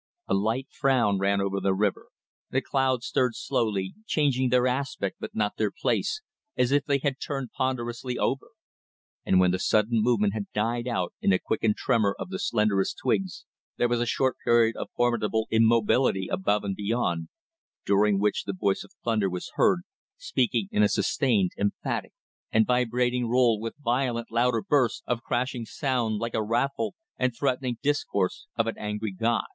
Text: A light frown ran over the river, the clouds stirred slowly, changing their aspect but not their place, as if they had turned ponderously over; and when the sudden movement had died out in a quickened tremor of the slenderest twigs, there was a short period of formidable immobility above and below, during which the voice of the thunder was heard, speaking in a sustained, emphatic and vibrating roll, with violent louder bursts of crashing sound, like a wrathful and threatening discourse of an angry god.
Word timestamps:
A 0.27 0.33
light 0.33 0.65
frown 0.71 1.19
ran 1.19 1.39
over 1.41 1.59
the 1.59 1.75
river, 1.75 2.07
the 2.49 2.59
clouds 2.59 3.05
stirred 3.05 3.35
slowly, 3.35 3.93
changing 4.07 4.49
their 4.49 4.65
aspect 4.65 5.17
but 5.19 5.35
not 5.35 5.57
their 5.57 5.69
place, 5.69 6.23
as 6.57 6.71
if 6.71 6.85
they 6.85 6.97
had 6.97 7.19
turned 7.19 7.51
ponderously 7.51 8.17
over; 8.17 8.47
and 9.23 9.39
when 9.39 9.51
the 9.51 9.59
sudden 9.59 10.01
movement 10.01 10.33
had 10.33 10.51
died 10.53 10.87
out 10.87 11.13
in 11.21 11.31
a 11.31 11.37
quickened 11.37 11.77
tremor 11.77 12.15
of 12.17 12.29
the 12.29 12.39
slenderest 12.39 12.97
twigs, 12.99 13.45
there 13.77 13.87
was 13.87 14.01
a 14.01 14.07
short 14.07 14.37
period 14.43 14.75
of 14.75 14.89
formidable 14.95 15.45
immobility 15.51 16.27
above 16.31 16.63
and 16.63 16.75
below, 16.75 17.17
during 17.85 18.17
which 18.19 18.45
the 18.45 18.57
voice 18.59 18.83
of 18.83 18.89
the 18.89 18.97
thunder 19.03 19.29
was 19.29 19.51
heard, 19.53 19.81
speaking 20.17 20.67
in 20.71 20.81
a 20.81 20.89
sustained, 20.89 21.51
emphatic 21.59 22.13
and 22.51 22.65
vibrating 22.65 23.29
roll, 23.29 23.59
with 23.59 23.75
violent 23.77 24.31
louder 24.31 24.63
bursts 24.67 25.03
of 25.05 25.21
crashing 25.21 25.63
sound, 25.63 26.17
like 26.17 26.33
a 26.33 26.41
wrathful 26.41 26.95
and 27.19 27.35
threatening 27.35 27.77
discourse 27.83 28.47
of 28.55 28.65
an 28.65 28.75
angry 28.79 29.11
god. 29.11 29.43